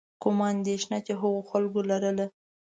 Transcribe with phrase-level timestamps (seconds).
[0.21, 2.25] کومه اندېښنه چې هغو خلکو لرله.